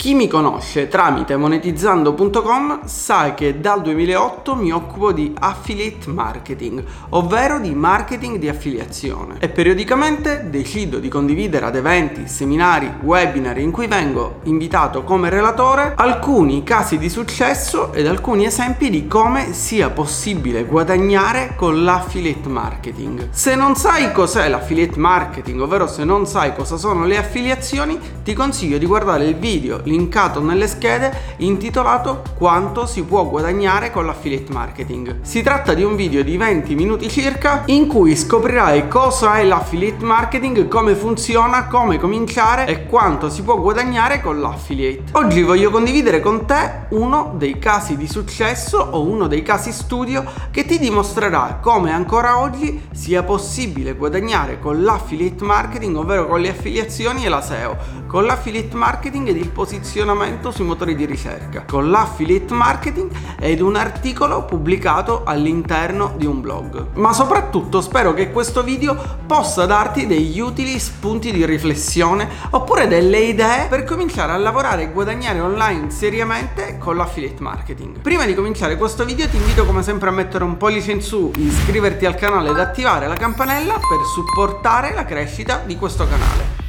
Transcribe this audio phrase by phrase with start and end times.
[0.00, 7.58] Chi mi conosce tramite monetizzando.com sa che dal 2008 mi occupo di affiliate marketing, ovvero
[7.58, 13.88] di marketing di affiliazione e periodicamente decido di condividere ad eventi, seminari, webinar in cui
[13.88, 20.64] vengo invitato come relatore alcuni casi di successo ed alcuni esempi di come sia possibile
[20.64, 23.28] guadagnare con l'affiliate marketing.
[23.32, 28.32] Se non sai cos'è l'affiliate marketing, ovvero se non sai cosa sono le affiliazioni, ti
[28.32, 34.52] consiglio di guardare il video linkato nelle schede intitolato Quanto si può guadagnare con l'affiliate
[34.52, 35.18] marketing.
[35.22, 40.04] Si tratta di un video di 20 minuti circa in cui scoprirai cosa è l'affiliate
[40.04, 45.12] marketing, come funziona, come cominciare e quanto si può guadagnare con l'affiliate.
[45.12, 50.24] Oggi voglio condividere con te uno dei casi di successo o uno dei casi studio
[50.50, 56.50] che ti dimostrerà come ancora oggi sia possibile guadagnare con l'affiliate marketing, ovvero con le
[56.50, 57.76] affiliazioni e la SEO,
[58.06, 63.60] con l'affiliate marketing ed il posizionamento posizionamento sui motori di ricerca con l'affiliate marketing ed
[63.60, 66.88] un articolo pubblicato all'interno di un blog.
[66.94, 68.94] Ma soprattutto spero che questo video
[69.26, 74.92] possa darti degli utili spunti di riflessione oppure delle idee per cominciare a lavorare e
[74.92, 78.00] guadagnare online seriamente con l'affiliate marketing.
[78.00, 81.30] Prima di cominciare questo video ti invito come sempre a mettere un pollice in su,
[81.34, 86.59] iscriverti al canale ed attivare la campanella per supportare la crescita di questo canale.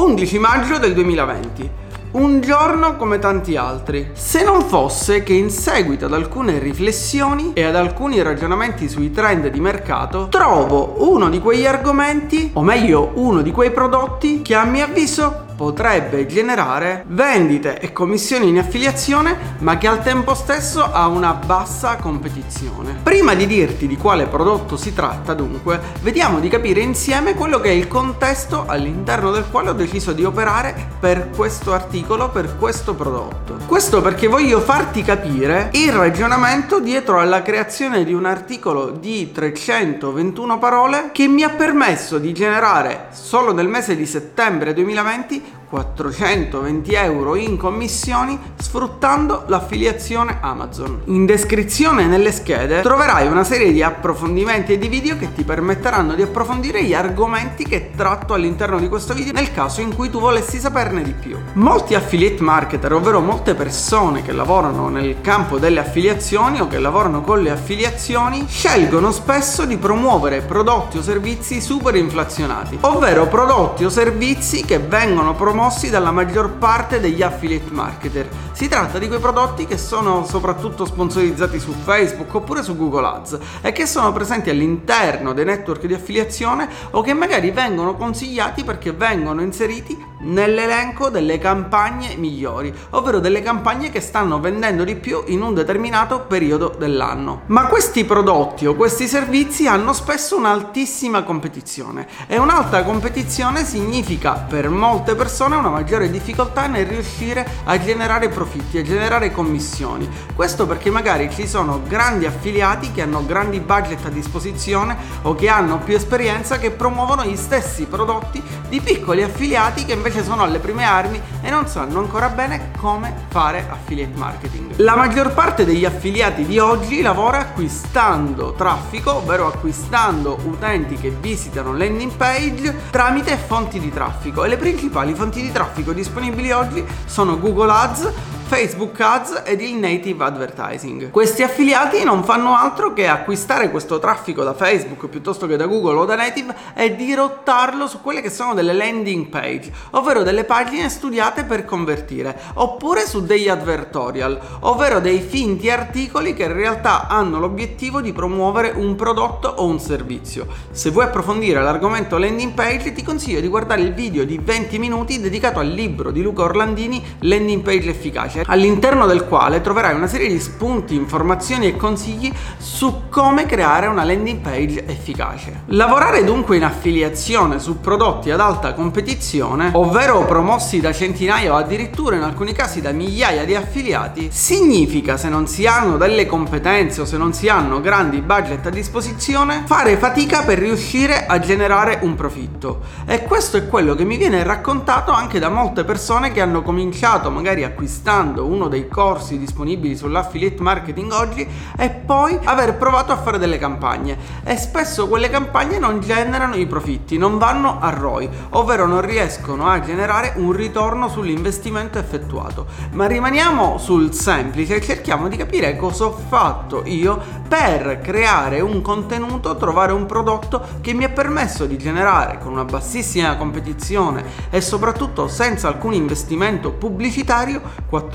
[0.00, 1.70] 11 maggio del 2020.
[2.12, 4.12] Un giorno come tanti altri.
[4.14, 9.48] Se non fosse che in seguito ad alcune riflessioni e ad alcuni ragionamenti sui trend
[9.48, 14.64] di mercato, trovo uno di quegli argomenti, o meglio uno di quei prodotti, che a
[14.64, 21.06] mio avviso potrebbe generare vendite e commissioni in affiliazione ma che al tempo stesso ha
[21.06, 22.96] una bassa competizione.
[23.02, 27.68] Prima di dirti di quale prodotto si tratta dunque, vediamo di capire insieme quello che
[27.68, 32.94] è il contesto all'interno del quale ho deciso di operare per questo articolo, per questo
[32.94, 33.58] prodotto.
[33.66, 40.58] Questo perché voglio farti capire il ragionamento dietro alla creazione di un articolo di 321
[40.58, 47.36] parole che mi ha permesso di generare solo nel mese di settembre 2020 420 euro
[47.36, 51.02] in commissioni sfruttando l'affiliazione Amazon.
[51.04, 56.14] In descrizione nelle schede troverai una serie di approfondimenti e di video che ti permetteranno
[56.14, 60.18] di approfondire gli argomenti che tratto all'interno di questo video nel caso in cui tu
[60.18, 61.38] volessi saperne di più.
[61.52, 67.20] Molti affiliate marketer, ovvero molte persone che lavorano nel campo delle affiliazioni o che lavorano
[67.20, 73.88] con le affiliazioni, scelgono spesso di promuovere prodotti o servizi super inflazionati, ovvero prodotti o
[73.88, 78.26] servizi che vengono promosse promossi dalla maggior parte degli affiliate marketer.
[78.52, 83.38] Si tratta di quei prodotti che sono soprattutto sponsorizzati su Facebook oppure su Google Ads
[83.60, 88.92] e che sono presenti all'interno dei network di affiliazione o che magari vengono consigliati perché
[88.92, 95.42] vengono inseriti nell'elenco delle campagne migliori, ovvero delle campagne che stanno vendendo di più in
[95.42, 97.42] un determinato periodo dell'anno.
[97.46, 104.68] Ma questi prodotti o questi servizi hanno spesso un'altissima competizione e un'alta competizione significa per
[104.68, 110.08] molte persone una maggiore difficoltà nel riuscire a generare profitti, a generare commissioni.
[110.34, 115.48] Questo perché magari ci sono grandi affiliati che hanno grandi budget a disposizione o che
[115.48, 120.42] hanno più esperienza che promuovono gli stessi prodotti di piccoli affiliati che invece invece sono
[120.42, 124.72] alle prime armi e non sanno ancora bene come fare affiliate marketing.
[124.78, 131.76] La maggior parte degli affiliati di oggi lavora acquistando traffico, ovvero acquistando utenti che visitano
[131.76, 137.38] landing page tramite fonti di traffico e le principali fonti di traffico disponibili oggi sono
[137.38, 138.12] Google Ads,
[138.50, 141.10] Facebook Ads ed il Native Advertising.
[141.10, 145.98] Questi affiliati non fanno altro che acquistare questo traffico da Facebook piuttosto che da Google
[145.98, 150.88] o da Native e dirottarlo su quelle che sono delle landing page, ovvero delle pagine
[150.88, 157.38] studiate per convertire, oppure su degli advertorial, ovvero dei finti articoli che in realtà hanno
[157.38, 160.48] l'obiettivo di promuovere un prodotto o un servizio.
[160.72, 165.20] Se vuoi approfondire l'argomento landing page ti consiglio di guardare il video di 20 minuti
[165.20, 170.28] dedicato al libro di Luca Orlandini Landing page efficace all'interno del quale troverai una serie
[170.28, 175.62] di spunti, informazioni e consigli su come creare una landing page efficace.
[175.66, 182.16] Lavorare dunque in affiliazione su prodotti ad alta competizione, ovvero promossi da centinaia o addirittura
[182.16, 187.04] in alcuni casi da migliaia di affiliati, significa se non si hanno delle competenze o
[187.04, 192.14] se non si hanno grandi budget a disposizione, fare fatica per riuscire a generare un
[192.14, 192.80] profitto.
[193.06, 197.30] E questo è quello che mi viene raccontato anche da molte persone che hanno cominciato
[197.30, 201.46] magari acquistando comprando uno dei corsi disponibili sull'affiliate marketing oggi
[201.76, 206.66] e poi aver provato a fare delle campagne e spesso quelle campagne non generano i
[206.66, 212.66] profitti, non vanno a ROI, ovvero non riescono a generare un ritorno sull'investimento effettuato.
[212.92, 218.80] Ma rimaniamo sul semplice e cerchiamo di capire cosa ho fatto io per creare un
[218.80, 224.60] contenuto, trovare un prodotto che mi ha permesso di generare con una bassissima competizione e
[224.60, 227.60] soprattutto senza alcun investimento pubblicitario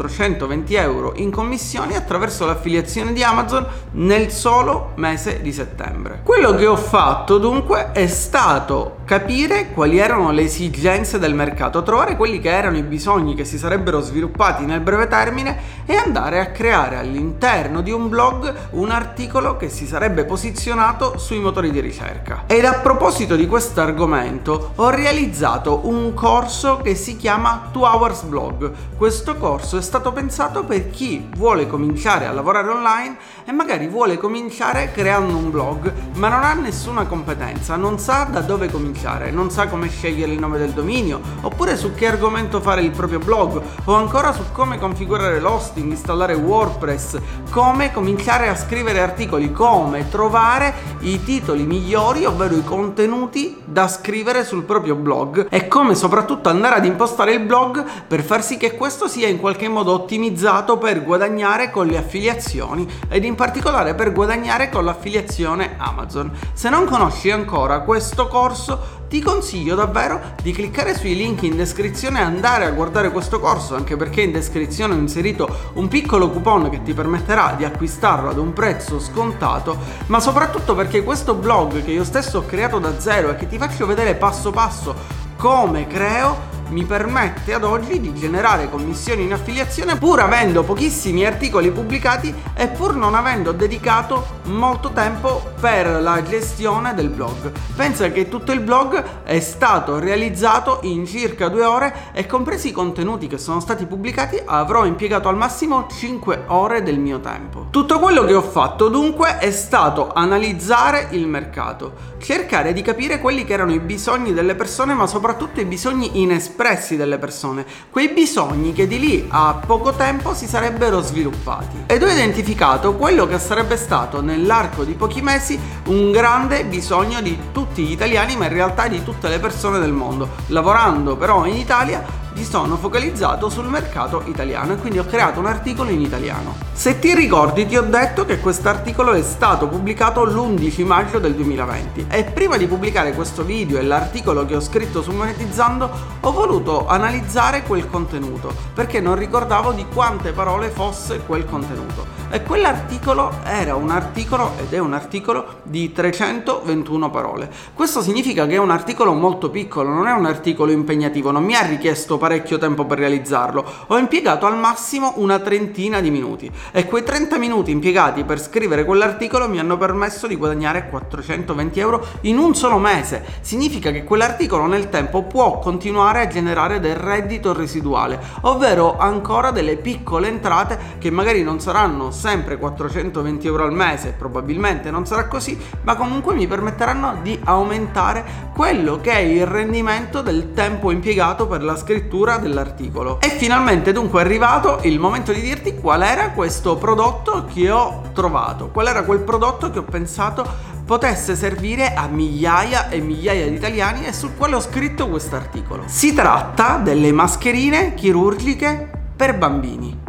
[0.08, 6.22] 420 euro in commissioni attraverso l'affiliazione di Amazon nel solo mese di settembre.
[6.24, 12.16] Quello che ho fatto dunque è stato capire quali erano le esigenze del mercato, trovare
[12.16, 16.48] quelli che erano i bisogni che si sarebbero sviluppati nel breve termine e andare a
[16.48, 22.44] creare all'interno di un blog un articolo che si sarebbe posizionato sui motori di ricerca.
[22.48, 28.22] Ed a proposito di questo argomento ho realizzato un corso che si chiama 2 Hours
[28.24, 28.72] Blog.
[28.98, 34.18] Questo corso è stato pensato per chi vuole cominciare a lavorare online e magari vuole
[34.18, 39.52] cominciare creando un blog ma non ha nessuna competenza, non sa da dove cominciare, non
[39.52, 43.62] sa come scegliere il nome del dominio, oppure su che argomento fare il proprio blog,
[43.84, 47.20] o ancora su come configurare l'hosting, installare WordPress,
[47.52, 54.46] come cominciare a scrivere articoli, come trovare i titoli migliori, ovvero i contenuti da scrivere
[54.46, 58.76] sul proprio blog e come soprattutto andare ad impostare il blog per far sì che
[58.76, 64.14] questo sia in qualche modo ottimizzato per guadagnare con le affiliazioni ed in particolare per
[64.14, 66.32] guadagnare con l'affiliazione Amazon.
[66.54, 72.20] Se non conosci ancora questo corso ti consiglio davvero di cliccare sui link in descrizione
[72.20, 76.70] e andare a guardare questo corso, anche perché in descrizione ho inserito un piccolo coupon
[76.70, 79.78] che ti permetterà di acquistarlo ad un prezzo scontato,
[80.08, 83.58] ma soprattutto perché questo blog che io stesso ho creato da zero e che ti
[83.58, 89.98] faccio vedere passo passo come creo mi permette ad oggi di generare commissioni in affiliazione
[89.98, 96.94] pur avendo pochissimi articoli pubblicati e pur non avendo dedicato molto tempo per la gestione
[96.94, 97.52] del blog.
[97.76, 102.72] Pensa che tutto il blog è stato realizzato in circa due ore e compresi i
[102.72, 107.68] contenuti che sono stati pubblicati avrò impiegato al massimo 5 ore del mio tempo.
[107.70, 113.46] Tutto quello che ho fatto dunque è stato analizzare il mercato, cercare di capire quelli
[113.46, 116.22] che erano i bisogni delle persone ma soprattutto i bisogni
[116.56, 121.84] inespressi espressi delle persone, quei bisogni che di lì a poco tempo si sarebbero sviluppati.
[121.86, 127.38] Ed ho identificato quello che sarebbe stato nell'arco di pochi mesi un grande bisogno di
[127.52, 130.30] tutti gli italiani, ma in realtà di tutte le persone del mondo.
[130.48, 135.46] Lavorando però in Italia mi sono focalizzato sul mercato italiano e quindi ho creato un
[135.46, 136.56] articolo in italiano.
[136.74, 141.34] Se ti ricordi ti ho detto che questo articolo è stato pubblicato l'11 maggio del
[141.34, 145.90] 2020 e prima di pubblicare questo video e l'articolo che ho scritto su Monetizzando
[146.20, 152.15] ho voluto analizzare quel contenuto perché non ricordavo di quante parole fosse quel contenuto.
[152.32, 157.50] E quell'articolo era un articolo ed è un articolo di 321 parole.
[157.74, 161.56] Questo significa che è un articolo molto piccolo, non è un articolo impegnativo, non mi
[161.56, 166.86] ha richiesto parecchio tempo per realizzarlo, ho impiegato al massimo una trentina di minuti e
[166.86, 172.38] quei 30 minuti impiegati per scrivere quell'articolo mi hanno permesso di guadagnare 420 euro in
[172.38, 173.24] un solo mese.
[173.42, 179.78] Significa che quell'articolo nel tempo può continuare a generare del reddito residuale, ovvero ancora delle
[179.78, 185.60] piccole entrate che magari non saranno sempre 420 euro al mese, probabilmente non sarà così,
[185.84, 188.24] ma comunque mi permetteranno di aumentare
[188.56, 193.20] quello che è il rendimento del tempo impiegato per la scrittura dell'articolo.
[193.20, 198.02] E finalmente dunque è arrivato il momento di dirti qual era questo prodotto che ho
[198.14, 203.56] trovato, qual era quel prodotto che ho pensato potesse servire a migliaia e migliaia di
[203.56, 205.84] italiani e sul quale ho scritto questo articolo.
[205.88, 210.05] Si tratta delle mascherine chirurgiche per bambini.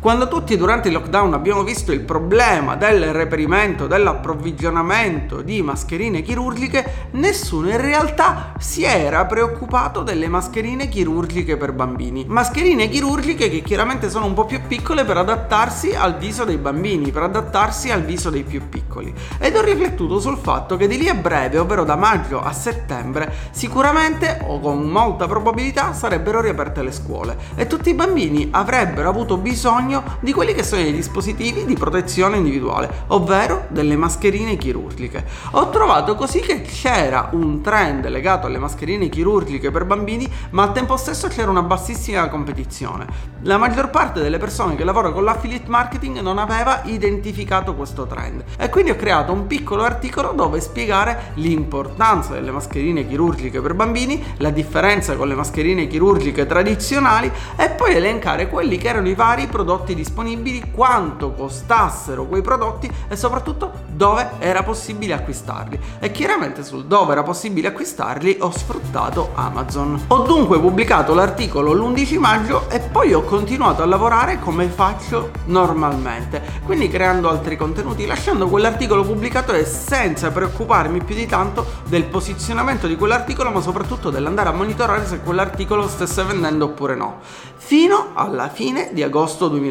[0.00, 7.08] Quando tutti durante il lockdown abbiamo visto il problema del reperimento, dell'approvvigionamento di mascherine chirurgiche,
[7.12, 12.24] nessuno in realtà si era preoccupato delle mascherine chirurgiche per bambini.
[12.28, 17.10] Mascherine chirurgiche che chiaramente sono un po' più piccole per adattarsi al viso dei bambini,
[17.10, 19.12] per adattarsi al viso dei più piccoli.
[19.40, 23.32] Ed ho riflettuto sul fatto che di lì a breve, ovvero da maggio a settembre,
[23.50, 29.36] sicuramente o con molta probabilità sarebbero riaperte le scuole e tutti i bambini avrebbero avuto
[29.36, 35.24] bisogno bisogno di quelli che sono i dispositivi di protezione individuale, ovvero delle mascherine chirurgiche.
[35.52, 40.72] Ho trovato così che c'era un trend legato alle mascherine chirurgiche per bambini, ma al
[40.72, 43.06] tempo stesso c'era una bassissima competizione.
[43.42, 48.44] La maggior parte delle persone che lavorano con l'affiliate marketing non aveva identificato questo trend
[48.58, 54.22] e quindi ho creato un piccolo articolo dove spiegare l'importanza delle mascherine chirurgiche per bambini,
[54.38, 59.46] la differenza con le mascherine chirurgiche tradizionali e poi elencare quelli che erano i vari
[59.46, 65.78] prodotti disponibili, quanto costassero quei prodotti e soprattutto dove era possibile acquistarli.
[65.98, 70.04] E chiaramente sul dove era possibile acquistarli ho sfruttato Amazon.
[70.08, 76.42] Ho dunque pubblicato l'articolo l'11 maggio e poi ho continuato a lavorare come faccio normalmente,
[76.64, 82.86] quindi creando altri contenuti, lasciando quell'articolo pubblicato e senza preoccuparmi più di tanto del posizionamento
[82.86, 87.20] di quell'articolo, ma soprattutto dell'andare a monitorare se quell'articolo stesse vendendo oppure no,
[87.56, 89.67] fino alla fine di agosto 2020.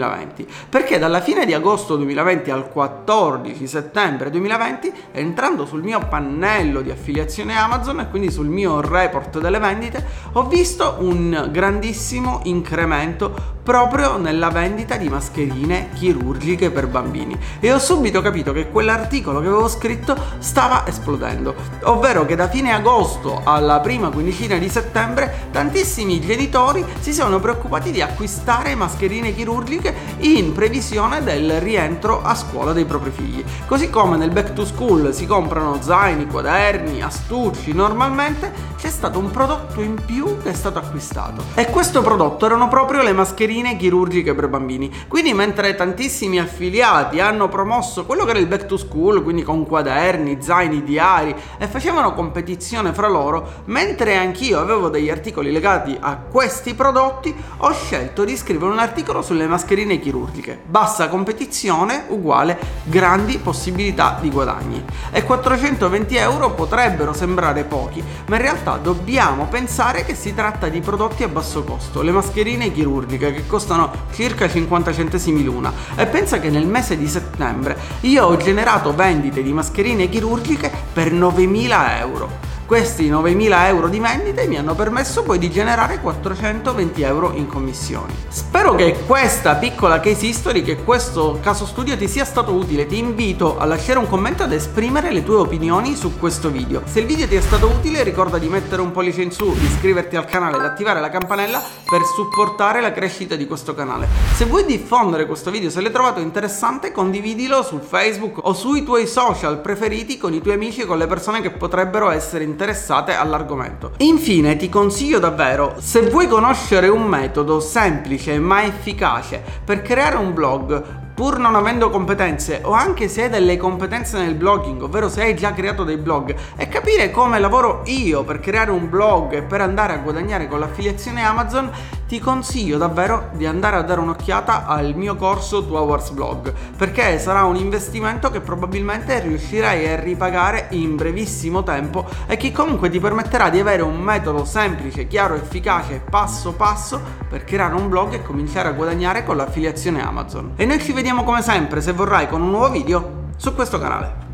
[0.69, 6.91] Perché dalla fine di agosto 2020 al 14 settembre 2020, entrando sul mio pannello di
[6.91, 14.15] affiliazione Amazon e quindi sul mio report delle vendite, ho visto un grandissimo incremento proprio
[14.15, 17.37] nella vendita di mascherine chirurgiche per bambini.
[17.59, 22.71] E ho subito capito che quell'articolo che avevo scritto stava esplodendo, ovvero che da fine
[22.71, 29.86] agosto alla prima quindicina di settembre tantissimi genitori si sono preoccupati di acquistare mascherine chirurgiche
[30.19, 33.43] in previsione del rientro a scuola dei propri figli.
[33.65, 39.31] Così come nel back to school si comprano zaini, quaderni, astucci, normalmente c'è stato un
[39.31, 44.35] prodotto in più che è stato acquistato e questo prodotto erano proprio le mascherine chirurgiche
[44.35, 44.91] per bambini.
[45.07, 49.65] Quindi mentre tantissimi affiliati hanno promosso quello che era il back to school, quindi con
[49.65, 56.17] quaderni, zaini, diari e facevano competizione fra loro, mentre anch'io avevo degli articoli legati a
[56.17, 60.59] questi prodotti, ho scelto di scrivere un articolo sulle mascherine chirurgiche.
[60.65, 64.83] Bassa competizione uguale grandi possibilità di guadagni.
[65.11, 70.79] E 420 euro potrebbero sembrare pochi, ma in realtà dobbiamo pensare che si tratta di
[70.79, 72.01] prodotti a basso costo.
[72.01, 77.07] Le mascherine chirurgiche che costano circa 50 centesimi l'una e pensa che nel mese di
[77.07, 82.46] settembre io ho generato vendite di mascherine chirurgiche per 9000 euro.
[82.67, 88.13] Questi 9.000 euro di vendite mi hanno permesso poi di generare 420 euro in commissioni.
[88.27, 92.85] Spero che questa piccola case history, che questo caso studio ti sia stato utile.
[92.85, 96.81] Ti invito a lasciare un commento ed esprimere le tue opinioni su questo video.
[96.83, 100.17] Se il video ti è stato utile ricorda di mettere un pollice in su, iscriverti
[100.17, 104.09] al canale ed attivare la campanella per supportare la crescita di questo canale.
[104.35, 109.07] Se vuoi diffondere questo video, se l'hai trovato interessante, condividilo su Facebook o sui tuoi
[109.07, 113.13] social preferiti con i tuoi amici e con le persone che potrebbero essere interessate interessate
[113.13, 113.91] all'argomento.
[113.97, 120.33] Infine ti consiglio davvero, se vuoi conoscere un metodo semplice ma efficace per creare un
[120.33, 125.21] blog pur non avendo competenze o anche se hai delle competenze nel blogging, ovvero se
[125.21, 129.41] hai già creato dei blog e capire come lavoro io per creare un blog e
[129.43, 131.71] per andare a guadagnare con l'affiliazione Amazon,
[132.07, 137.19] ti consiglio davvero di andare a dare un'occhiata al mio corso 2 Hours Blog perché
[137.19, 142.99] sarà un investimento che probabilmente riuscirai a ripagare in brevissimo tempo e che comunque ti
[142.99, 148.23] permetterà di avere un metodo semplice, chiaro, efficace, passo passo per creare un blog e
[148.23, 150.53] cominciare a guadagnare con l'affiliazione Amazon.
[150.55, 154.26] E noi ci vediamo come sempre, se vorrai, con un nuovo video su questo canale.